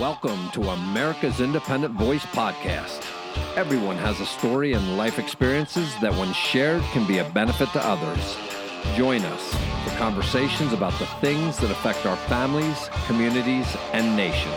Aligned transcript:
Welcome 0.00 0.50
to 0.50 0.70
America's 0.70 1.38
Independent 1.38 1.94
Voice 1.94 2.26
Podcast. 2.26 3.06
Everyone 3.56 3.96
has 3.96 4.18
a 4.18 4.26
story 4.26 4.72
and 4.72 4.96
life 4.96 5.20
experiences 5.20 5.94
that, 6.00 6.12
when 6.14 6.32
shared, 6.32 6.82
can 6.90 7.06
be 7.06 7.18
a 7.18 7.30
benefit 7.30 7.68
to 7.74 7.86
others. 7.86 8.36
Join 8.96 9.22
us 9.22 9.54
for 9.84 9.96
conversations 9.96 10.72
about 10.72 10.98
the 10.98 11.06
things 11.20 11.58
that 11.58 11.70
affect 11.70 12.06
our 12.06 12.16
families, 12.16 12.90
communities, 13.06 13.68
and 13.92 14.16
nation. 14.16 14.50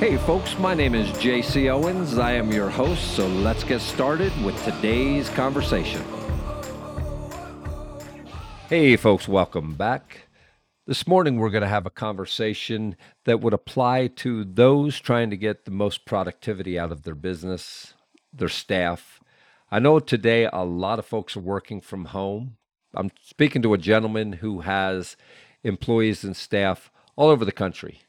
Hey, 0.00 0.16
folks, 0.16 0.58
my 0.58 0.74
name 0.74 0.96
is 0.96 1.08
JC 1.10 1.70
Owens. 1.70 2.18
I 2.18 2.32
am 2.32 2.50
your 2.50 2.68
host, 2.68 3.14
so 3.14 3.28
let's 3.28 3.62
get 3.62 3.80
started 3.80 4.32
with 4.44 4.60
today's 4.64 5.28
conversation. 5.28 6.02
Hey, 8.68 8.96
folks, 8.96 9.26
welcome 9.26 9.76
back. 9.76 10.28
This 10.86 11.06
morning, 11.06 11.38
we're 11.38 11.48
going 11.48 11.62
to 11.62 11.68
have 11.68 11.86
a 11.86 11.90
conversation 11.90 12.98
that 13.24 13.40
would 13.40 13.54
apply 13.54 14.08
to 14.16 14.44
those 14.44 15.00
trying 15.00 15.30
to 15.30 15.38
get 15.38 15.64
the 15.64 15.70
most 15.70 16.04
productivity 16.04 16.78
out 16.78 16.92
of 16.92 17.02
their 17.02 17.14
business, 17.14 17.94
their 18.30 18.50
staff. 18.50 19.20
I 19.70 19.78
know 19.78 20.00
today 20.00 20.50
a 20.52 20.66
lot 20.66 20.98
of 20.98 21.06
folks 21.06 21.34
are 21.34 21.40
working 21.40 21.80
from 21.80 22.04
home. 22.04 22.58
I'm 22.94 23.10
speaking 23.22 23.62
to 23.62 23.72
a 23.72 23.78
gentleman 23.78 24.34
who 24.34 24.60
has 24.60 25.16
employees 25.64 26.22
and 26.22 26.36
staff 26.36 26.90
all 27.16 27.30
over 27.30 27.46
the 27.46 27.52
country 27.52 28.02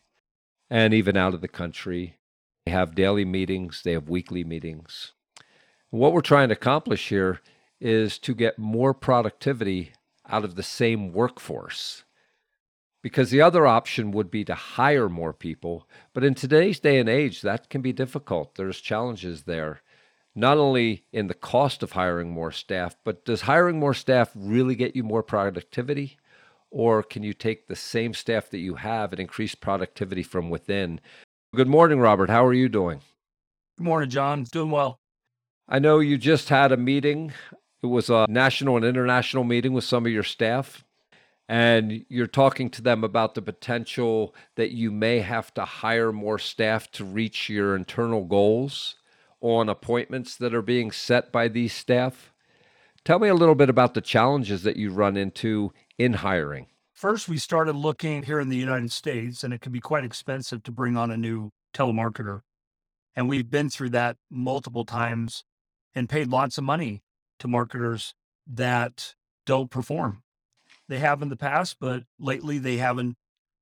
and 0.70 0.94
even 0.94 1.16
out 1.16 1.34
of 1.34 1.40
the 1.40 1.48
country. 1.48 2.18
They 2.66 2.74
have 2.74 2.96
daily 2.96 3.24
meetings, 3.24 3.84
they 3.86 3.94
have 3.94 4.10
weekly 4.10 4.44
meetings. 4.44 5.14
What 5.90 6.12
we're 6.12 6.20
trying 6.20 6.50
to 6.50 6.56
accomplish 6.56 7.08
here 7.08 7.40
is 7.80 8.20
to 8.20 8.36
get 8.36 8.60
more 8.60 8.94
productivity 8.94 9.94
out 10.30 10.44
of 10.44 10.56
the 10.56 10.64
same 10.64 11.12
workforce. 11.12 12.04
Because 13.02 13.32
the 13.32 13.42
other 13.42 13.66
option 13.66 14.12
would 14.12 14.30
be 14.30 14.44
to 14.46 14.56
hire 14.56 15.10
more 15.10 15.34
people. 15.34 15.88
But 16.14 16.24
in 16.24 16.36
today's 16.36 16.80
day 16.80 17.00
and 17.00 17.08
age, 17.08 17.42
that 17.42 17.70
can 17.70 17.82
be 17.82 17.94
difficult. 17.94 18.56
There's 18.56 18.82
challenges 18.82 19.44
there, 19.44 19.82
not 20.36 20.58
only 20.58 21.06
in 21.14 21.28
the 21.28 21.34
cost 21.34 21.82
of 21.82 21.94
hiring 21.94 22.32
more 22.32 22.52
staff, 22.52 22.98
but 23.06 23.24
does 23.24 23.42
hiring 23.42 23.80
more 23.80 23.94
staff 23.94 24.32
really 24.36 24.76
get 24.76 24.96
you 24.96 25.04
more 25.04 25.24
productivity? 25.24 26.18
Or 26.72 27.02
can 27.02 27.24
you 27.24 27.34
take 27.34 27.68
the 27.68 27.76
same 27.76 28.14
staff 28.14 28.50
that 28.50 28.60
you 28.60 28.76
have 28.76 29.12
and 29.12 29.20
increase 29.20 29.56
productivity 29.56 30.22
from 30.22 30.50
within? 30.50 31.00
Good 31.56 31.68
morning, 31.68 32.00
Robert. 32.00 32.30
How 32.30 32.46
are 32.46 32.54
you 32.54 32.70
doing? 32.70 33.02
Good 33.78 33.86
morning, 33.86 34.10
John. 34.10 34.44
Doing 34.44 34.72
well. 34.72 35.00
I 35.68 35.80
know 35.80 36.00
you 36.00 36.18
just 36.18 36.50
had 36.50 36.72
a 36.72 36.78
meeting 36.78 37.32
it 37.82 37.88
was 37.88 38.10
a 38.10 38.26
national 38.30 38.78
and 38.78 38.86
international 38.86 39.44
meeting 39.44 39.74
with 39.74 39.84
some 39.84 40.06
of 40.06 40.12
your 40.12 40.24
staff, 40.24 40.84
and 41.48 42.06
you're 42.10 42.28
talking 42.28 42.70
to 42.72 42.82
them 42.82 43.04
about 43.04 43.36
the 43.36 43.42
potential 43.42 44.36
that 44.56 44.72
you 44.72 44.92
may 44.92 45.20
have 45.20 45.54
to 45.56 45.66
hire 45.66 46.12
more 46.12 46.38
staff 46.38 46.92
to 46.92 47.04
reach 47.04 47.50
your 47.50 47.76
internal 47.76 48.26
goals 48.26 48.96
on 49.42 49.70
appointments 49.70 50.36
that 50.36 50.54
are 50.54 50.62
being 50.62 50.92
set 50.92 51.32
by 51.32 51.48
these 51.48 51.74
staff. 51.74 52.34
Tell 53.06 53.20
me 53.20 53.30
a 53.30 53.36
little 53.36 53.56
bit 53.56 53.70
about 53.70 53.94
the 53.94 54.02
challenges 54.02 54.64
that 54.64 54.76
you 54.76 54.92
run 54.92 55.16
into 55.16 55.72
in 55.98 56.14
hiring. 56.14 56.68
First, 56.94 57.30
we 57.30 57.38
started 57.38 57.76
looking 57.78 58.24
here 58.24 58.42
in 58.42 58.50
the 58.50 58.58
United 58.58 58.92
States, 58.92 59.44
and 59.44 59.54
it 59.54 59.62
can 59.62 59.72
be 59.72 59.80
quite 59.80 60.04
expensive 60.04 60.64
to 60.64 60.72
bring 60.72 60.98
on 60.98 61.10
a 61.10 61.18
new 61.18 61.52
telemarketer. 61.74 62.42
And 63.16 63.30
we've 63.30 63.50
been 63.50 63.70
through 63.70 63.92
that 63.92 64.18
multiple 64.30 64.84
times 64.84 65.46
and 65.96 66.10
paid 66.10 66.28
lots 66.28 66.58
of 66.58 66.66
money 66.66 67.02
to 67.40 67.48
marketers 67.48 68.14
that 68.48 69.16
don't 69.46 69.70
perform. 69.70 70.24
They 70.88 71.00
have 71.00 71.22
in 71.22 71.30
the 71.30 71.36
past, 71.36 71.78
but 71.80 72.04
lately 72.20 72.58
they 72.58 72.78
haven't 72.78 73.16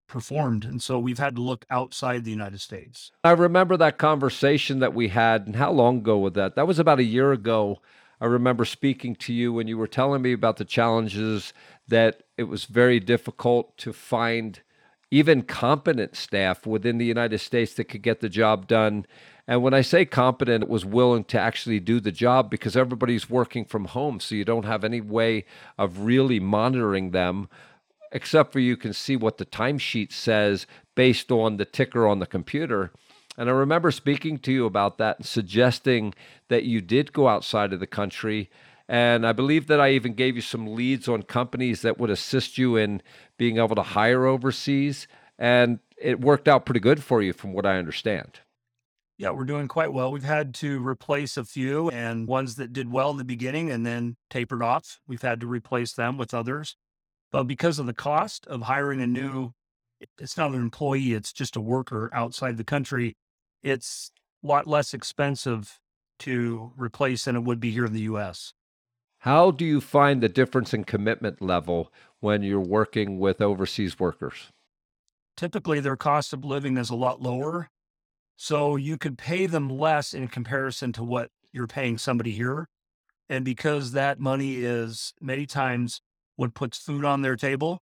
performed. 0.07 0.63
And 0.63 0.81
so 0.81 0.97
we've 0.97 1.19
had 1.19 1.35
to 1.35 1.41
look 1.41 1.65
outside 1.69 2.23
the 2.23 2.31
United 2.31 2.61
States. 2.61 3.11
I 3.23 3.31
remember 3.31 3.77
that 3.77 3.97
conversation 3.97 4.79
that 4.79 4.93
we 4.93 5.09
had. 5.09 5.45
And 5.45 5.55
how 5.55 5.71
long 5.71 5.97
ago 5.97 6.17
was 6.17 6.33
that? 6.33 6.55
That 6.55 6.67
was 6.67 6.79
about 6.79 6.99
a 6.99 7.03
year 7.03 7.31
ago. 7.31 7.81
I 8.19 8.25
remember 8.25 8.65
speaking 8.65 9.15
to 9.17 9.33
you 9.33 9.53
when 9.53 9.67
you 9.67 9.77
were 9.77 9.87
telling 9.87 10.21
me 10.21 10.33
about 10.33 10.57
the 10.57 10.65
challenges 10.65 11.53
that 11.87 12.23
it 12.37 12.43
was 12.43 12.65
very 12.65 12.99
difficult 12.99 13.77
to 13.79 13.93
find 13.93 14.61
even 15.09 15.41
competent 15.41 16.15
staff 16.15 16.65
within 16.65 16.97
the 16.97 17.05
United 17.05 17.39
States 17.39 17.73
that 17.75 17.85
could 17.85 18.01
get 18.01 18.19
the 18.19 18.29
job 18.29 18.67
done 18.67 19.05
and 19.47 19.63
when 19.63 19.73
I 19.73 19.81
say 19.81 20.03
competent, 20.03 20.63
it 20.63 20.69
was 20.69 20.83
willing 20.83 21.23
to 21.25 21.39
actually 21.39 21.79
do 21.79 22.01
the 22.01 22.11
job 22.11 22.49
because 22.49 22.75
everybody's 22.75 23.29
working 23.29 23.63
from 23.63 23.85
home. 23.85 24.19
So 24.19 24.35
you 24.35 24.43
don't 24.43 24.65
have 24.65 24.83
any 24.83 24.99
way 24.99 25.45
of 25.77 25.99
really 25.99 26.39
monitoring 26.39 27.11
them, 27.11 27.47
except 28.11 28.51
for 28.51 28.59
you 28.59 28.75
can 28.75 28.91
see 28.91 29.15
what 29.15 29.37
the 29.37 29.45
timesheet 29.45 30.11
says 30.11 30.67
based 30.95 31.31
on 31.31 31.55
the 31.55 31.65
ticker 31.65 32.05
on 32.05 32.19
the 32.19 32.25
computer. 32.25 32.91
And 33.37 33.49
I 33.49 33.53
remember 33.53 33.91
speaking 33.91 34.37
to 34.39 34.51
you 34.51 34.65
about 34.65 34.97
that 34.97 35.19
and 35.19 35.25
suggesting 35.25 36.13
that 36.49 36.63
you 36.63 36.81
did 36.81 37.13
go 37.13 37.29
outside 37.29 37.71
of 37.71 37.79
the 37.79 37.87
country. 37.87 38.49
And 38.89 39.27
I 39.27 39.33
believe 39.33 39.67
that 39.67 39.81
I 39.81 39.91
even 39.91 40.13
gave 40.13 40.35
you 40.35 40.41
some 40.41 40.75
leads 40.75 41.07
on 41.07 41.23
companies 41.23 41.81
that 41.81 41.97
would 41.97 42.09
assist 42.09 42.57
you 42.57 42.77
in 42.77 43.01
being 43.37 43.57
able 43.57 43.75
to 43.75 43.83
hire 43.83 44.25
overseas. 44.25 45.07
And 45.37 45.79
it 45.97 46.21
worked 46.21 46.47
out 46.47 46.65
pretty 46.65 46.79
good 46.79 47.03
for 47.03 47.21
you, 47.21 47.33
from 47.33 47.53
what 47.53 47.65
I 47.65 47.77
understand. 47.77 48.39
Yeah, 49.17 49.31
we're 49.31 49.45
doing 49.45 49.67
quite 49.67 49.91
well. 49.91 50.11
We've 50.11 50.23
had 50.23 50.53
to 50.55 50.85
replace 50.85 51.37
a 51.37 51.43
few 51.43 51.89
and 51.89 52.27
ones 52.27 52.55
that 52.55 52.71
did 52.71 52.91
well 52.91 53.09
in 53.09 53.17
the 53.17 53.23
beginning 53.23 53.71
and 53.71 53.85
then 53.85 54.15
tapered 54.29 54.61
off. 54.61 54.99
We've 55.07 55.21
had 55.21 55.41
to 55.41 55.47
replace 55.47 55.93
them 55.93 56.17
with 56.17 56.33
others. 56.33 56.75
But 57.31 57.43
because 57.43 57.79
of 57.79 57.87
the 57.87 57.93
cost 57.93 58.45
of 58.47 58.61
hiring 58.63 59.01
a 59.01 59.07
new, 59.07 59.53
it's 60.19 60.37
not 60.37 60.51
an 60.51 60.61
employee, 60.61 61.13
it's 61.13 61.33
just 61.33 61.55
a 61.55 61.61
worker 61.61 62.09
outside 62.13 62.57
the 62.57 62.63
country, 62.63 63.17
it's 63.63 64.11
a 64.43 64.47
lot 64.47 64.67
less 64.67 64.93
expensive 64.93 65.79
to 66.19 66.71
replace 66.77 67.25
than 67.25 67.35
it 67.35 67.43
would 67.43 67.59
be 67.59 67.71
here 67.71 67.85
in 67.85 67.93
the 67.93 68.01
US. 68.01 68.53
How 69.21 69.51
do 69.51 69.65
you 69.65 69.81
find 69.81 70.21
the 70.21 70.29
difference 70.29 70.73
in 70.73 70.83
commitment 70.83 71.41
level 71.41 71.91
when 72.19 72.43
you're 72.43 72.59
working 72.59 73.19
with 73.19 73.41
overseas 73.41 73.99
workers? 73.99 74.51
Typically, 75.35 75.79
their 75.79 75.97
cost 75.97 76.33
of 76.33 76.45
living 76.45 76.77
is 76.77 76.89
a 76.89 76.95
lot 76.95 77.21
lower 77.21 77.69
so 78.35 78.75
you 78.75 78.97
could 78.97 79.17
pay 79.17 79.47
them 79.47 79.69
less 79.69 80.13
in 80.13 80.27
comparison 80.27 80.93
to 80.93 81.03
what 81.03 81.31
you're 81.51 81.67
paying 81.67 81.97
somebody 81.97 82.31
here. 82.31 82.67
And 83.27 83.43
because 83.43 83.91
that 83.91 84.19
money 84.19 84.57
is 84.57 85.13
many 85.19 85.45
times 85.45 86.01
what 86.35 86.53
puts 86.53 86.77
food 86.77 87.03
on 87.03 87.23
their 87.23 87.35
table, 87.35 87.81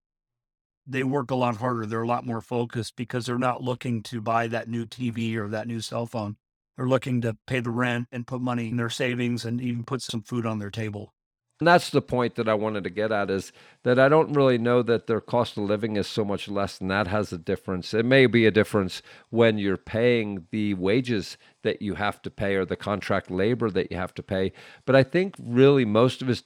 they 0.88 1.04
work 1.04 1.30
a 1.30 1.36
lot 1.36 1.58
harder. 1.58 1.86
They're 1.86 2.02
a 2.02 2.08
lot 2.08 2.26
more 2.26 2.42
focused 2.42 2.96
because 2.96 3.26
they're 3.26 3.38
not 3.38 3.62
looking 3.62 4.02
to 4.04 4.22
buy 4.22 4.48
that 4.48 4.70
new 4.70 4.86
TV 4.86 5.36
or 5.36 5.50
that 5.50 5.68
new 5.68 5.82
cell 5.82 6.06
phone. 6.06 6.38
They're 6.78 6.88
looking 6.88 7.22
to 7.22 7.38
pay 7.46 7.60
the 7.60 7.72
rent 7.72 8.08
and 8.12 8.26
put 8.26 8.42
money 8.42 8.70
in 8.70 8.78
their 8.78 8.90
savings 8.90 9.46
and 9.46 9.60
even 9.62 9.84
put 9.84 10.02
some 10.02 10.22
food 10.22 10.46
on 10.46 10.60
their 10.60 10.72
table. 10.72 11.12
And 11.60 11.68
that's 11.68 11.90
the 11.90 12.02
point 12.02 12.36
that 12.36 12.50
I 12.50 12.54
wanted 12.54 12.84
to 12.84 12.90
get 12.90 13.14
at 13.14 13.30
is 13.30 13.54
that 13.84 13.98
I 13.98 14.10
don't 14.10 14.34
really 14.34 14.58
know 14.58 14.82
that 14.82 15.08
their 15.08 15.22
cost 15.22 15.56
of 15.58 15.64
living 15.64 15.96
is 15.96 16.06
so 16.06 16.26
much 16.26 16.50
less, 16.50 16.82
and 16.82 16.92
that 16.92 17.08
has 17.08 17.32
a 17.32 17.38
difference. 17.38 17.94
It 17.94 18.06
may 18.06 18.26
be 18.26 18.46
a 18.46 18.52
difference 18.52 19.02
when 19.30 19.58
you're 19.58 19.78
paying 19.78 20.48
the 20.52 20.74
wages 20.74 21.38
that 21.64 21.82
you 21.82 21.96
have 21.96 22.22
to 22.24 22.30
pay 22.30 22.56
or 22.56 22.66
the 22.66 22.76
contract 22.76 23.32
labor 23.32 23.70
that 23.70 23.90
you 23.90 23.96
have 23.96 24.14
to 24.16 24.24
pay. 24.24 24.52
But 24.86 24.98
I 24.98 25.04
think 25.04 25.36
really 25.40 25.86
most 25.86 26.22
of 26.22 26.30
it 26.30 26.44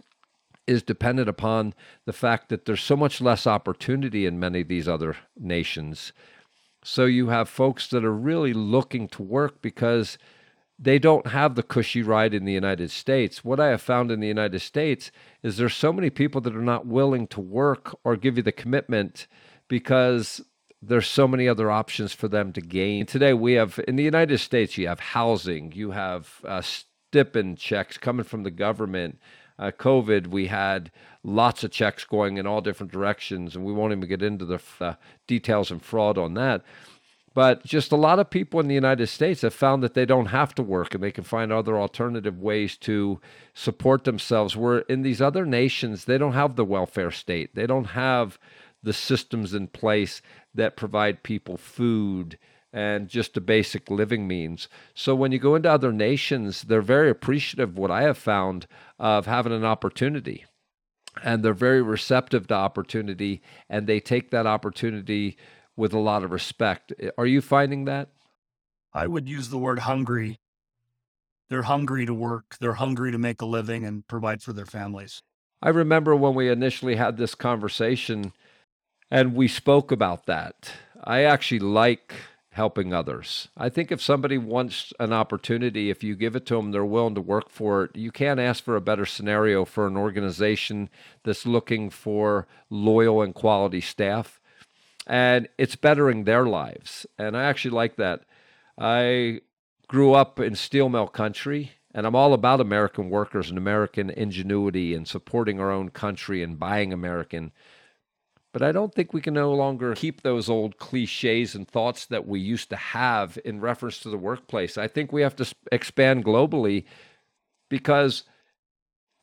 is 0.67 0.83
dependent 0.83 1.27
upon 1.27 1.73
the 2.05 2.13
fact 2.13 2.49
that 2.49 2.65
there's 2.65 2.83
so 2.83 2.95
much 2.95 3.19
less 3.19 3.47
opportunity 3.47 4.27
in 4.27 4.39
many 4.39 4.61
of 4.61 4.67
these 4.67 4.87
other 4.87 5.17
nations. 5.35 6.13
So 6.83 7.05
you 7.05 7.29
have 7.29 7.49
folks 7.49 7.87
that 7.87 8.05
are 8.05 8.13
really 8.13 8.53
looking 8.53 9.07
to 9.09 9.23
work 9.23 9.63
because 9.63 10.19
they 10.81 10.97
don't 10.97 11.27
have 11.27 11.55
the 11.55 11.63
cushy 11.63 12.01
ride 12.01 12.33
in 12.33 12.45
the 12.45 12.53
United 12.53 12.89
States. 12.89 13.43
What 13.43 13.59
I 13.59 13.67
have 13.67 13.81
found 13.81 14.11
in 14.11 14.21
the 14.21 14.27
United 14.27 14.59
States 14.59 15.11
is 15.43 15.57
there's 15.57 15.75
so 15.75 15.91
many 15.91 16.09
people 16.09 16.39
that 16.41 16.55
are 16.55 16.61
not 16.61 16.87
willing 16.87 17.27
to 17.27 17.41
work 17.41 17.97
or 18.05 18.15
give 18.15 18.37
you 18.37 18.43
the 18.43 18.53
commitment 18.53 19.27
because 19.67 20.41
there's 20.81 21.07
so 21.07 21.27
many 21.27 21.49
other 21.49 21.69
options 21.69 22.13
for 22.13 22.29
them 22.29 22.53
to 22.53 22.61
gain. 22.61 23.05
Today 23.05 23.33
we 23.33 23.53
have 23.53 23.79
in 23.87 23.97
the 23.97 24.03
United 24.03 24.37
States 24.37 24.77
you 24.77 24.87
have 24.87 25.01
housing, 25.01 25.73
you 25.73 25.91
have 25.91 26.39
uh, 26.45 26.61
stipend 26.61 27.57
checks 27.57 27.97
coming 27.97 28.23
from 28.23 28.43
the 28.43 28.51
government. 28.51 29.19
Uh, 29.57 29.71
COVID, 29.71 30.27
we 30.27 30.47
had 30.47 30.89
lots 31.21 31.65
of 31.65 31.71
checks 31.71 32.05
going 32.05 32.37
in 32.37 32.47
all 32.47 32.61
different 32.61 32.93
directions, 32.93 33.57
and 33.57 33.65
we 33.65 33.73
won't 33.73 33.91
even 33.91 34.07
get 34.07 34.23
into 34.23 34.45
the 34.45 34.61
uh, 34.79 34.93
details 35.27 35.69
and 35.69 35.83
fraud 35.83 36.17
on 36.17 36.33
that. 36.35 36.63
But 37.33 37.63
just 37.63 37.91
a 37.91 37.95
lot 37.95 38.19
of 38.19 38.29
people 38.29 38.59
in 38.59 38.67
the 38.67 38.75
United 38.75 39.07
States 39.07 39.41
have 39.41 39.53
found 39.53 39.83
that 39.83 39.93
they 39.93 40.05
don't 40.05 40.27
have 40.27 40.55
to 40.55 40.63
work 40.63 40.93
and 40.93 41.03
they 41.03 41.11
can 41.11 41.23
find 41.23 41.51
other 41.51 41.79
alternative 41.79 42.39
ways 42.39 42.75
to 42.77 43.21
support 43.53 44.03
themselves. 44.03 44.57
Where 44.57 44.79
in 44.79 45.03
these 45.03 45.21
other 45.21 45.45
nations, 45.45 46.05
they 46.05 46.17
don't 46.17 46.33
have 46.33 46.55
the 46.55 46.65
welfare 46.65 47.11
state, 47.11 47.55
they 47.55 47.67
don't 47.67 47.85
have 47.85 48.39
the 48.81 48.93
systems 48.93 49.53
in 49.53 49.67
place 49.67 50.21
that 50.55 50.77
provide 50.77 51.21
people 51.21 51.57
food 51.57 52.37
and 52.71 53.07
just 53.09 53.33
the 53.33 53.41
basic 53.41 53.89
living 53.91 54.27
means. 54.27 54.67
So 54.93 55.15
when 55.15 55.31
you 55.31 55.39
go 55.39 55.55
into 55.55 55.71
other 55.71 55.91
nations, 55.91 56.61
they're 56.63 56.81
very 56.81 57.09
appreciative, 57.09 57.69
of 57.69 57.77
what 57.77 57.91
I 57.91 58.03
have 58.03 58.17
found, 58.17 58.67
of 58.97 59.25
having 59.25 59.53
an 59.53 59.65
opportunity. 59.65 60.45
and 61.23 61.43
they're 61.43 61.53
very 61.53 61.81
receptive 61.81 62.47
to 62.47 62.53
opportunity 62.53 63.41
and 63.69 63.87
they 63.87 63.99
take 63.99 64.31
that 64.31 64.47
opportunity 64.47 65.37
with 65.79 65.93
a 65.93 65.99
lot 65.99 66.23
of 66.23 66.31
respect. 66.31 66.93
Are 67.17 67.25
you 67.25 67.41
finding 67.41 67.85
that? 67.85 68.09
I 68.93 69.07
would 69.07 69.29
use 69.29 69.49
the 69.49 69.57
word 69.57 69.79
hungry. 69.79 70.39
They're 71.49 71.63
hungry 71.63 72.05
to 72.05 72.13
work, 72.13 72.57
they're 72.59 72.73
hungry 72.73 73.11
to 73.11 73.17
make 73.17 73.41
a 73.41 73.45
living 73.45 73.83
and 73.83 74.07
provide 74.07 74.43
for 74.43 74.53
their 74.53 74.67
families. 74.67 75.23
I 75.63 75.69
remember 75.69 76.15
when 76.15 76.35
we 76.35 76.49
initially 76.49 76.95
had 76.95 77.17
this 77.17 77.33
conversation 77.33 78.33
and 79.09 79.33
we 79.33 79.47
spoke 79.47 79.91
about 79.91 80.27
that. 80.27 80.71
I 81.03 81.23
actually 81.23 81.59
like 81.59 82.13
helping 82.51 82.93
others. 82.93 83.47
I 83.57 83.69
think 83.69 83.91
if 83.91 84.01
somebody 84.01 84.37
wants 84.37 84.93
an 84.99 85.13
opportunity, 85.13 85.89
if 85.89 86.03
you 86.03 86.15
give 86.15 86.35
it 86.35 86.45
to 86.47 86.55
them, 86.55 86.71
they're 86.71 86.85
willing 86.85 87.15
to 87.15 87.21
work 87.21 87.49
for 87.49 87.85
it. 87.85 87.95
You 87.95 88.11
can't 88.11 88.39
ask 88.39 88.63
for 88.63 88.75
a 88.75 88.81
better 88.81 89.05
scenario 89.05 89.65
for 89.65 89.87
an 89.87 89.97
organization 89.97 90.89
that's 91.23 91.45
looking 91.45 91.89
for 91.89 92.47
loyal 92.69 93.21
and 93.21 93.33
quality 93.33 93.81
staff. 93.81 94.39
And 95.09 95.49
it's 95.57 95.75
bettering 95.75 96.23
their 96.23 96.45
lives. 96.45 97.07
And 97.17 97.35
I 97.35 97.43
actually 97.45 97.71
like 97.71 97.95
that. 97.95 98.21
I 98.77 99.41
grew 99.87 100.13
up 100.13 100.39
in 100.39 100.55
steel 100.55 100.87
mill 100.87 101.07
country, 101.07 101.71
and 101.93 102.05
I'm 102.05 102.15
all 102.15 102.33
about 102.33 102.61
American 102.61 103.09
workers 103.09 103.49
and 103.49 103.57
American 103.57 104.11
ingenuity 104.11 104.93
and 104.93 105.07
supporting 105.07 105.59
our 105.59 105.71
own 105.71 105.89
country 105.89 106.43
and 106.43 106.59
buying 106.59 106.93
American. 106.93 107.51
But 108.53 108.61
I 108.61 108.71
don't 108.71 108.93
think 108.93 109.11
we 109.11 109.21
can 109.21 109.33
no 109.33 109.51
longer 109.51 109.95
keep 109.95 110.21
those 110.21 110.47
old 110.47 110.77
cliches 110.77 111.55
and 111.55 111.67
thoughts 111.67 112.05
that 112.05 112.27
we 112.27 112.39
used 112.39 112.69
to 112.69 112.75
have 112.75 113.39
in 113.43 113.59
reference 113.59 113.99
to 114.01 114.09
the 114.09 114.17
workplace. 114.17 114.77
I 114.77 114.87
think 114.87 115.11
we 115.11 115.23
have 115.23 115.35
to 115.37 115.51
expand 115.71 116.23
globally 116.23 116.85
because 117.67 118.23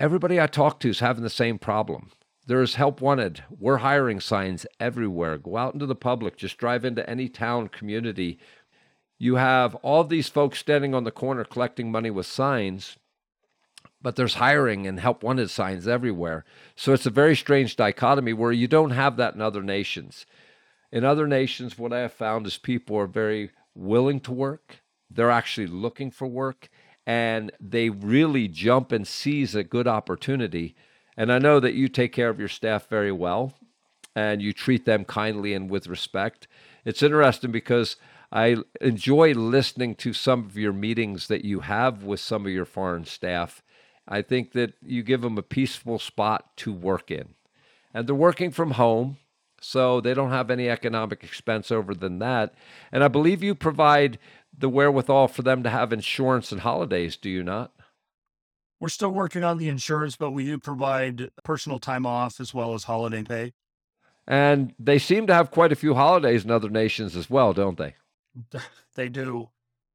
everybody 0.01 0.41
I 0.41 0.49
talk 0.49 0.81
to 0.81 0.91
is 0.91 1.01
having 1.01 1.23
the 1.23 1.31
same 1.31 1.59
problem. 1.59 2.11
There's 2.47 2.77
help 2.77 3.01
wanted. 3.01 3.43
We're 3.51 3.79
hiring 3.79 4.21
signs 4.21 4.67
everywhere. 4.79 5.37
Go 5.37 5.57
out 5.57 5.75
into 5.75 5.87
the 5.87 5.95
public, 5.95 6.37
just 6.37 6.59
drive 6.59 6.85
into 6.85 7.09
any 7.09 7.29
town, 7.29 7.69
community. 7.69 8.39
You 9.19 9.37
have 9.37 9.75
all 9.77 10.05
these 10.05 10.29
folks 10.29 10.59
standing 10.59 10.95
on 10.95 11.05
the 11.05 11.11
corner 11.11 11.45
collecting 11.45 11.91
money 11.91 12.11
with 12.11 12.27
signs 12.27 12.97
but 14.07 14.15
there's 14.15 14.35
hiring 14.35 14.87
and 14.87 15.01
help 15.01 15.25
wanted 15.25 15.51
signs 15.51 15.89
everywhere. 15.89 16.45
So 16.77 16.93
it's 16.93 17.07
a 17.07 17.11
very 17.11 17.35
strange 17.35 17.75
dichotomy 17.75 18.33
where 18.33 18.53
you 18.53 18.69
don't 18.69 18.93
have 18.93 19.17
that 19.17 19.35
in 19.35 19.41
other 19.41 19.65
nations. 19.65 20.27
In 20.93 21.05
other 21.05 21.27
nations, 21.27 21.77
what 21.77 21.93
I 21.93 22.03
have 22.03 22.13
found 22.13 22.47
is 22.47 22.57
people 22.57 22.97
are 22.99 23.09
very 23.09 23.51
willing 23.75 24.21
to 24.21 24.33
work, 24.33 24.83
they're 25.11 25.31
actually 25.31 25.67
looking 25.67 26.13
for 26.13 26.27
work, 26.27 26.69
and 27.05 27.51
they 27.61 27.91
really 27.91 28.47
jump 28.47 28.93
and 28.93 29.09
seize 29.09 29.57
a 29.57 29.65
good 29.65 29.89
opportunity. 29.89 30.77
And 31.17 31.33
I 31.33 31.39
know 31.39 31.61
that 31.61 31.75
you 31.75 31.89
take 31.89 32.13
care 32.13 32.29
of 32.29 32.39
your 32.39 32.49
staff 32.49 32.89
very 32.89 33.13
well 33.13 33.55
and 34.15 34.43
you 34.43 34.53
treat 34.53 34.85
them 34.85 35.05
kindly 35.05 35.55
and 35.55 35.71
with 35.71 35.87
respect. 35.87 36.47
It's 36.85 37.03
interesting 37.03 37.53
because 37.53 37.97
I 38.33 38.57
enjoy 38.81 39.33
listening 39.33 39.95
to 39.97 40.13
some 40.13 40.45
of 40.45 40.57
your 40.57 40.73
meetings 40.73 41.29
that 41.29 41.45
you 41.45 41.61
have 41.61 42.03
with 42.03 42.21
some 42.21 42.47
of 42.47 42.53
your 42.53 42.65
foreign 42.65 43.05
staff 43.05 43.63
I 44.09 44.23
think 44.23 44.53
that 44.53 44.75
you 44.83 45.03
give 45.03 45.23
them 45.23 45.39
a 45.39 45.43
peaceful 45.43 45.99
spot 45.99 46.57
to 46.59 46.73
work 46.73 47.11
in. 47.11 47.35
And 47.93 48.07
they're 48.07 48.15
working 48.15 48.51
from 48.51 48.73
home, 48.73 49.17
so 49.61 50.01
they 50.01 50.15
don't 50.15 50.31
have 50.31 50.51
any 50.51 50.69
economic 50.69 51.25
expense 51.25 51.71
over 51.71 51.95
than 51.95 52.19
that. 52.21 52.55
And 52.93 53.03
I 53.03 53.09
believe 53.09 53.43
you 53.43 53.55
provide 53.55 54.19
the 54.57 54.69
wherewithal 54.69 55.29
for 55.29 55.43
them 55.43 55.63
to 55.63 55.71
have 55.71 55.93
insurance 55.93 56.53
and 56.53 56.61
holidays, 56.61 57.17
do 57.17 57.29
you 57.29 57.43
not? 57.43 57.73
We're 58.81 58.89
still 58.89 59.11
working 59.11 59.43
on 59.43 59.59
the 59.59 59.69
insurance, 59.69 60.17
but 60.17 60.33
we 60.33 60.45
do 60.45 60.59
provide 60.59 61.31
personal 61.45 61.79
time 61.79 62.05
off 62.05 62.41
as 62.41 62.53
well 62.53 62.75
as 62.75 62.85
holiday 62.85 63.23
pay. 63.23 63.53
And 64.27 64.75
they 64.79 64.99
seem 64.99 65.27
to 65.29 65.35
have 65.35 65.51
quite 65.51 65.73
a 65.73 65.77
few 65.77 65.95
holidays 65.95 66.45
in 66.45 66.51
other 66.51 66.69
nations 66.69 67.17
as 67.17 67.31
well, 67.31 67.53
don't 67.53 67.79
they? 67.79 67.95
They 68.95 69.11
do. 69.11 69.51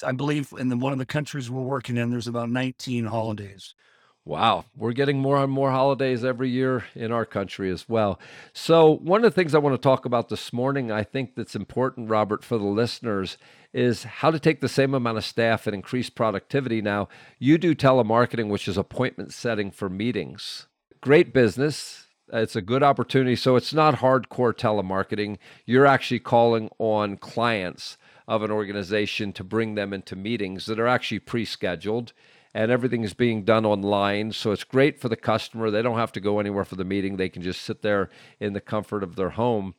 I 0.05 0.11
believe 0.11 0.53
in 0.59 0.69
the, 0.69 0.77
one 0.77 0.93
of 0.93 0.99
the 0.99 1.07
countries 1.07 1.49
we're 1.49 1.63
working 1.63 1.97
in, 1.97 2.11
there's 2.11 2.27
about 2.27 2.51
19 2.51 3.05
holidays. 3.05 3.73
Wow, 4.23 4.65
we're 4.77 4.91
getting 4.93 5.19
more 5.19 5.43
and 5.43 5.51
more 5.51 5.71
holidays 5.71 6.23
every 6.23 6.47
year 6.47 6.85
in 6.93 7.11
our 7.11 7.25
country 7.25 7.71
as 7.71 7.89
well. 7.89 8.19
So, 8.53 8.97
one 8.97 9.25
of 9.25 9.31
the 9.31 9.35
things 9.35 9.55
I 9.55 9.59
want 9.59 9.73
to 9.73 9.81
talk 9.81 10.05
about 10.05 10.29
this 10.29 10.53
morning, 10.53 10.91
I 10.91 11.03
think 11.03 11.33
that's 11.33 11.55
important, 11.55 12.07
Robert, 12.07 12.43
for 12.43 12.59
the 12.59 12.65
listeners, 12.65 13.39
is 13.73 14.03
how 14.03 14.29
to 14.29 14.37
take 14.37 14.61
the 14.61 14.69
same 14.69 14.93
amount 14.93 15.17
of 15.17 15.25
staff 15.25 15.65
and 15.65 15.73
increase 15.73 16.11
productivity. 16.11 16.83
Now, 16.83 17.09
you 17.39 17.57
do 17.57 17.73
telemarketing, 17.73 18.49
which 18.49 18.67
is 18.67 18.77
appointment 18.77 19.33
setting 19.33 19.71
for 19.71 19.89
meetings. 19.89 20.67
Great 21.01 21.33
business. 21.33 22.05
It's 22.31 22.55
a 22.55 22.61
good 22.61 22.83
opportunity. 22.83 23.35
So, 23.35 23.55
it's 23.55 23.73
not 23.73 23.95
hardcore 23.95 24.53
telemarketing. 24.53 25.39
You're 25.65 25.87
actually 25.87 26.19
calling 26.19 26.69
on 26.77 27.17
clients 27.17 27.97
of 28.27 28.43
an 28.43 28.51
organization 28.51 29.33
to 29.33 29.43
bring 29.43 29.73
them 29.73 29.93
into 29.93 30.15
meetings 30.15 30.67
that 30.67 30.79
are 30.79 30.87
actually 30.87 31.19
pre 31.19 31.43
scheduled 31.43 32.13
and 32.53 32.71
everything 32.71 33.03
is 33.03 33.13
being 33.13 33.43
done 33.43 33.65
online. 33.65 34.31
So 34.31 34.51
it's 34.51 34.63
great 34.63 34.99
for 34.99 35.09
the 35.09 35.15
customer. 35.15 35.71
They 35.71 35.81
don't 35.81 35.97
have 35.97 36.11
to 36.13 36.19
go 36.19 36.39
anywhere 36.39 36.65
for 36.65 36.75
the 36.75 36.85
meeting, 36.85 37.17
they 37.17 37.29
can 37.29 37.41
just 37.41 37.61
sit 37.61 37.81
there 37.81 38.09
in 38.39 38.53
the 38.53 38.61
comfort 38.61 39.03
of 39.03 39.15
their 39.15 39.31
home. 39.31 39.75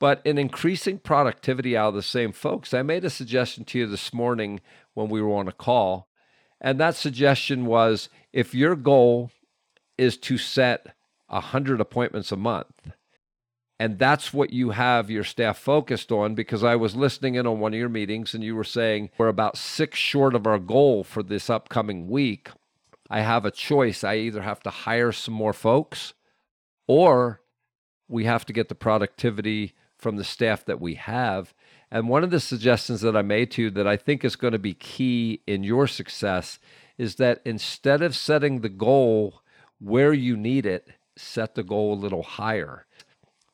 But 0.00 0.20
in 0.24 0.38
increasing 0.38 0.98
productivity 0.98 1.76
out 1.76 1.88
of 1.88 1.94
the 1.94 2.02
same 2.02 2.32
folks, 2.32 2.74
I 2.74 2.82
made 2.82 3.04
a 3.04 3.10
suggestion 3.10 3.64
to 3.66 3.78
you 3.78 3.86
this 3.86 4.12
morning 4.12 4.60
when 4.92 5.08
we 5.08 5.22
were 5.22 5.34
on 5.34 5.48
a 5.48 5.52
call. 5.52 6.08
And 6.60 6.80
that 6.80 6.96
suggestion 6.96 7.66
was 7.66 8.08
if 8.32 8.54
your 8.54 8.74
goal 8.74 9.30
is 9.96 10.16
to 10.18 10.36
set 10.36 10.94
100 11.28 11.80
appointments 11.80 12.32
a 12.32 12.36
month, 12.36 12.90
and 13.78 13.98
that's 13.98 14.32
what 14.32 14.52
you 14.52 14.70
have 14.70 15.10
your 15.10 15.24
staff 15.24 15.58
focused 15.58 16.12
on 16.12 16.34
because 16.34 16.62
I 16.62 16.76
was 16.76 16.94
listening 16.94 17.34
in 17.34 17.46
on 17.46 17.58
one 17.58 17.74
of 17.74 17.78
your 17.78 17.88
meetings 17.88 18.32
and 18.34 18.44
you 18.44 18.54
were 18.54 18.64
saying 18.64 19.10
we're 19.18 19.28
about 19.28 19.56
six 19.56 19.98
short 19.98 20.34
of 20.34 20.46
our 20.46 20.58
goal 20.58 21.02
for 21.02 21.22
this 21.22 21.50
upcoming 21.50 22.08
week. 22.08 22.50
I 23.10 23.20
have 23.20 23.44
a 23.44 23.50
choice. 23.50 24.04
I 24.04 24.16
either 24.16 24.42
have 24.42 24.60
to 24.60 24.70
hire 24.70 25.12
some 25.12 25.34
more 25.34 25.52
folks 25.52 26.14
or 26.86 27.40
we 28.08 28.24
have 28.24 28.46
to 28.46 28.52
get 28.52 28.68
the 28.68 28.74
productivity 28.74 29.74
from 29.98 30.16
the 30.16 30.24
staff 30.24 30.64
that 30.66 30.80
we 30.80 30.94
have. 30.94 31.52
And 31.90 32.08
one 32.08 32.22
of 32.22 32.30
the 32.30 32.40
suggestions 32.40 33.00
that 33.00 33.16
I 33.16 33.22
made 33.22 33.50
to 33.52 33.62
you 33.62 33.70
that 33.70 33.86
I 33.86 33.96
think 33.96 34.24
is 34.24 34.36
going 34.36 34.52
to 34.52 34.58
be 34.58 34.74
key 34.74 35.40
in 35.46 35.64
your 35.64 35.86
success 35.86 36.58
is 36.96 37.16
that 37.16 37.40
instead 37.44 38.02
of 38.02 38.14
setting 38.14 38.60
the 38.60 38.68
goal 38.68 39.42
where 39.80 40.12
you 40.12 40.36
need 40.36 40.64
it, 40.64 40.88
set 41.16 41.54
the 41.54 41.62
goal 41.62 41.94
a 41.94 41.96
little 41.96 42.22
higher 42.22 42.86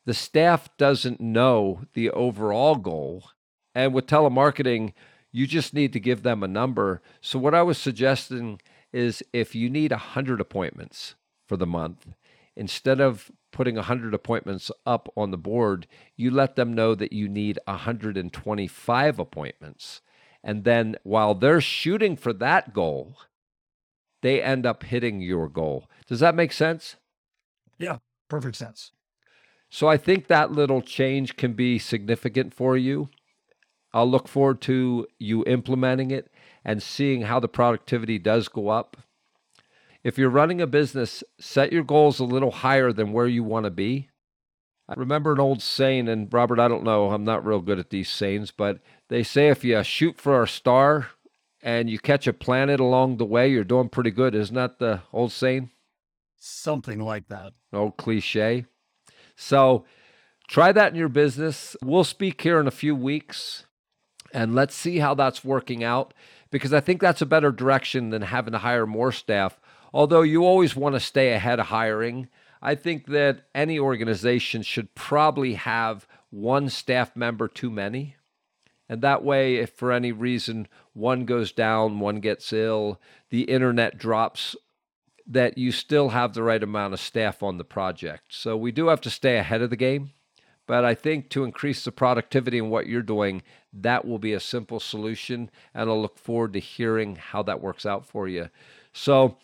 the 0.06 0.14
staff 0.14 0.68
doesn't 0.76 1.20
know 1.20 1.82
the 1.94 2.10
overall 2.10 2.76
goal. 2.76 3.24
And 3.74 3.94
with 3.94 4.06
telemarketing, 4.06 4.92
you 5.32 5.46
just 5.46 5.74
need 5.74 5.92
to 5.92 6.00
give 6.00 6.22
them 6.22 6.42
a 6.42 6.48
number. 6.48 7.02
So, 7.20 7.38
what 7.38 7.54
I 7.54 7.62
was 7.62 7.78
suggesting 7.78 8.60
is 8.92 9.22
if 9.32 9.54
you 9.54 9.70
need 9.70 9.92
100 9.92 10.40
appointments 10.40 11.14
for 11.46 11.56
the 11.56 11.66
month, 11.66 12.06
instead 12.56 13.00
of 13.00 13.30
putting 13.52 13.76
100 13.76 14.14
appointments 14.14 14.70
up 14.84 15.08
on 15.16 15.30
the 15.30 15.38
board, 15.38 15.86
you 16.16 16.30
let 16.30 16.56
them 16.56 16.72
know 16.72 16.94
that 16.94 17.12
you 17.12 17.28
need 17.28 17.58
125 17.66 19.18
appointments. 19.18 20.00
And 20.42 20.64
then 20.64 20.96
while 21.02 21.34
they're 21.34 21.60
shooting 21.60 22.16
for 22.16 22.32
that 22.34 22.72
goal, 22.72 23.16
they 24.22 24.42
end 24.42 24.66
up 24.66 24.84
hitting 24.84 25.20
your 25.20 25.48
goal. 25.48 25.88
Does 26.06 26.20
that 26.20 26.34
make 26.34 26.52
sense? 26.52 26.96
Yeah, 27.78 27.98
perfect 28.28 28.56
sense. 28.56 28.92
So 29.70 29.86
I 29.86 29.96
think 29.96 30.26
that 30.26 30.52
little 30.52 30.82
change 30.82 31.36
can 31.36 31.52
be 31.52 31.78
significant 31.78 32.52
for 32.52 32.76
you. 32.76 33.08
I'll 33.92 34.10
look 34.10 34.28
forward 34.28 34.60
to 34.62 35.06
you 35.18 35.44
implementing 35.46 36.10
it 36.10 36.30
and 36.64 36.82
seeing 36.82 37.22
how 37.22 37.40
the 37.40 37.48
productivity 37.48 38.18
does 38.18 38.48
go 38.48 38.68
up. 38.68 38.96
If 40.02 40.18
you're 40.18 40.30
running 40.30 40.60
a 40.60 40.66
business, 40.66 41.22
set 41.38 41.72
your 41.72 41.84
goals 41.84 42.20
a 42.20 42.24
little 42.24 42.50
higher 42.50 42.92
than 42.92 43.12
where 43.12 43.26
you 43.26 43.44
want 43.44 43.64
to 43.64 43.70
be. 43.70 44.08
I 44.88 44.94
remember 44.96 45.32
an 45.32 45.40
old 45.40 45.62
saying, 45.62 46.08
and 46.08 46.32
Robert, 46.32 46.58
I 46.58 46.66
don't 46.66 46.82
know, 46.82 47.10
I'm 47.10 47.24
not 47.24 47.46
real 47.46 47.60
good 47.60 47.78
at 47.78 47.90
these 47.90 48.08
sayings, 48.08 48.50
but 48.50 48.80
they 49.08 49.22
say 49.22 49.48
if 49.48 49.62
you 49.62 49.80
shoot 49.84 50.16
for 50.18 50.42
a 50.42 50.48
star 50.48 51.08
and 51.62 51.88
you 51.88 52.00
catch 52.00 52.26
a 52.26 52.32
planet 52.32 52.80
along 52.80 53.18
the 53.18 53.24
way, 53.24 53.48
you're 53.48 53.62
doing 53.62 53.88
pretty 53.88 54.10
good. 54.10 54.34
Isn't 54.34 54.56
that 54.56 54.80
the 54.80 55.02
old 55.12 55.30
saying? 55.30 55.70
Something 56.38 56.98
like 56.98 57.28
that. 57.28 57.52
Old 57.72 57.98
cliche. 57.98 58.64
So 59.40 59.84
try 60.48 60.70
that 60.70 60.92
in 60.92 60.98
your 60.98 61.08
business. 61.08 61.74
We'll 61.82 62.04
speak 62.04 62.42
here 62.42 62.60
in 62.60 62.66
a 62.66 62.72
few 62.72 62.94
weeks 62.94 63.64
and 64.32 64.54
let's 64.54 64.74
see 64.74 64.98
how 64.98 65.14
that's 65.14 65.42
working 65.42 65.82
out 65.82 66.12
because 66.50 66.74
I 66.74 66.80
think 66.80 67.00
that's 67.00 67.22
a 67.22 67.26
better 67.26 67.50
direction 67.50 68.10
than 68.10 68.22
having 68.22 68.52
to 68.52 68.58
hire 68.58 68.86
more 68.86 69.12
staff. 69.12 69.58
Although 69.94 70.22
you 70.22 70.44
always 70.44 70.76
want 70.76 70.94
to 70.94 71.00
stay 71.00 71.32
ahead 71.32 71.58
of 71.58 71.66
hiring, 71.66 72.28
I 72.60 72.74
think 72.74 73.06
that 73.06 73.46
any 73.54 73.78
organization 73.78 74.60
should 74.62 74.94
probably 74.94 75.54
have 75.54 76.06
one 76.28 76.68
staff 76.68 77.16
member 77.16 77.48
too 77.48 77.70
many. 77.70 78.16
And 78.90 79.00
that 79.00 79.24
way, 79.24 79.56
if 79.56 79.70
for 79.70 79.90
any 79.90 80.12
reason 80.12 80.68
one 80.92 81.24
goes 81.24 81.50
down, 81.50 81.98
one 81.98 82.20
gets 82.20 82.52
ill, 82.52 83.00
the 83.30 83.44
internet 83.44 83.96
drops 83.96 84.54
that 85.30 85.56
you 85.56 85.70
still 85.70 86.08
have 86.08 86.34
the 86.34 86.42
right 86.42 86.62
amount 86.62 86.92
of 86.92 87.00
staff 87.00 87.40
on 87.42 87.56
the 87.56 87.64
project. 87.64 88.24
So 88.30 88.56
we 88.56 88.72
do 88.72 88.88
have 88.88 89.00
to 89.02 89.10
stay 89.10 89.38
ahead 89.38 89.62
of 89.62 89.70
the 89.70 89.76
game. 89.76 90.10
But 90.66 90.84
I 90.84 90.94
think 90.94 91.30
to 91.30 91.44
increase 91.44 91.84
the 91.84 91.92
productivity 91.92 92.58
in 92.58 92.68
what 92.68 92.86
you're 92.86 93.02
doing, 93.02 93.42
that 93.72 94.04
will 94.04 94.18
be 94.18 94.32
a 94.32 94.40
simple 94.40 94.80
solution. 94.80 95.50
And 95.72 95.88
I'll 95.88 96.02
look 96.02 96.18
forward 96.18 96.52
to 96.54 96.60
hearing 96.60 97.16
how 97.16 97.42
that 97.44 97.60
works 97.60 97.86
out 97.86 98.06
for 98.06 98.28
you. 98.28 98.50
So 98.92 99.36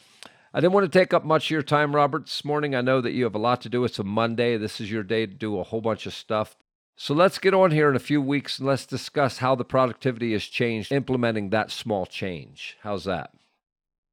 I 0.52 0.60
didn't 0.60 0.72
want 0.72 0.90
to 0.90 0.98
take 0.98 1.14
up 1.14 1.24
much 1.24 1.46
of 1.46 1.50
your 1.50 1.62
time, 1.62 1.94
Robert, 1.94 2.26
this 2.26 2.44
morning. 2.44 2.74
I 2.74 2.80
know 2.80 3.00
that 3.00 3.12
you 3.12 3.24
have 3.24 3.34
a 3.34 3.38
lot 3.38 3.60
to 3.62 3.68
do. 3.68 3.84
It's 3.84 3.98
a 3.98 4.04
Monday. 4.04 4.56
This 4.56 4.80
is 4.80 4.90
your 4.90 5.02
day 5.04 5.26
to 5.26 5.34
do 5.34 5.58
a 5.58 5.64
whole 5.64 5.80
bunch 5.80 6.06
of 6.06 6.14
stuff. 6.14 6.56
So 6.96 7.14
let's 7.14 7.38
get 7.38 7.54
on 7.54 7.70
here 7.70 7.90
in 7.90 7.96
a 7.96 8.00
few 8.00 8.22
weeks 8.22 8.58
and 8.58 8.66
let's 8.66 8.86
discuss 8.86 9.38
how 9.38 9.54
the 9.54 9.64
productivity 9.64 10.32
has 10.32 10.44
changed 10.44 10.90
implementing 10.90 11.50
that 11.50 11.70
small 11.70 12.06
change. 12.06 12.76
How's 12.82 13.04
that? 13.04 13.32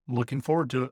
Looking 0.07 0.41
forward 0.41 0.69
to 0.71 0.83
it. 0.85 0.91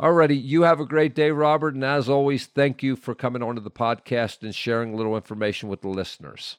Alrighty, 0.00 0.40
you 0.40 0.62
have 0.62 0.78
a 0.78 0.86
great 0.86 1.16
day, 1.16 1.32
Robert. 1.32 1.74
And 1.74 1.84
as 1.84 2.08
always, 2.08 2.46
thank 2.46 2.84
you 2.84 2.94
for 2.94 3.16
coming 3.16 3.42
onto 3.42 3.60
the 3.60 3.70
podcast 3.70 4.42
and 4.42 4.54
sharing 4.54 4.94
a 4.94 4.96
little 4.96 5.16
information 5.16 5.68
with 5.68 5.82
the 5.82 5.88
listeners. 5.88 6.58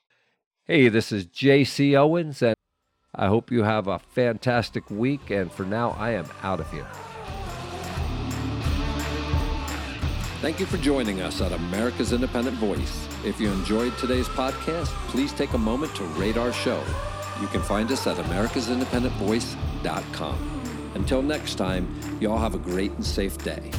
Hey, 0.66 0.90
this 0.90 1.14
is 1.14 1.26
JC 1.26 1.96
Owens, 1.96 2.42
and 2.42 2.56
I 3.16 3.28
hope 3.28 3.50
you 3.50 3.64
have 3.64 3.88
a 3.88 4.00
fantastic 4.00 4.92
week. 4.92 5.30
And 5.30 5.50
for 5.50 5.64
now, 5.64 5.96
I 5.98 6.10
am 6.12 6.26
out 6.44 6.60
of 6.60 6.70
here. 6.70 6.86
Thank 10.42 10.60
you 10.60 10.66
for 10.66 10.76
joining 10.78 11.22
us 11.22 11.40
at 11.40 11.54
America's 11.54 12.12
Independent 12.12 12.58
Voice. 12.58 13.08
If 13.24 13.40
you 13.40 13.50
enjoyed 13.52 13.98
today's 13.98 14.28
podcast, 14.28 14.88
please 15.08 15.32
take 15.32 15.54
a 15.54 15.58
moment 15.58 15.96
to 15.96 16.04
rate 16.04 16.36
our 16.36 16.52
show. 16.52 16.84
You 17.42 17.48
can 17.48 17.62
find 17.62 17.90
us 17.90 18.06
at 18.06 18.18
americasindependentvoice.com. 18.18 20.59
Until 20.96 21.22
next 21.22 21.56
time, 21.56 21.88
y'all 22.20 22.38
have 22.38 22.56
a 22.56 22.60
great 22.60 22.92
and 22.92 23.06
safe 23.06 23.38
day. 23.44 23.72